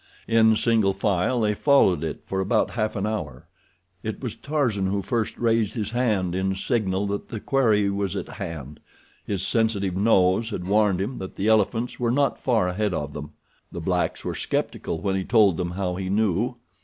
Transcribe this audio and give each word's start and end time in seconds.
In 0.27 0.55
single 0.55 0.93
file 0.93 1.41
they 1.41 1.53
followed 1.53 2.03
it 2.03 2.23
for 2.25 2.39
about 2.39 2.71
half 2.71 2.95
an 2.95 3.05
hour. 3.05 3.47
It 4.01 4.19
was 4.19 4.33
Tarzan 4.33 4.87
who 4.87 5.03
first 5.03 5.37
raised 5.37 5.75
his 5.75 5.91
hand 5.91 6.33
in 6.33 6.55
signal 6.55 7.05
that 7.05 7.29
the 7.29 7.39
quarry 7.39 7.87
was 7.91 8.15
at 8.15 8.27
hand—his 8.27 9.45
sensitive 9.45 9.95
nose 9.95 10.49
had 10.49 10.65
warned 10.65 11.01
him 11.01 11.19
that 11.19 11.35
the 11.35 11.47
elephants 11.49 11.99
were 11.99 12.09
not 12.09 12.41
far 12.41 12.67
ahead 12.67 12.95
of 12.95 13.13
them. 13.13 13.33
The 13.71 13.79
blacks 13.79 14.25
were 14.25 14.33
skeptical 14.33 14.99
when 15.01 15.15
he 15.15 15.23
told 15.23 15.57
them 15.57 15.69
how 15.69 15.93
he 15.97 16.09
knew. 16.09 16.57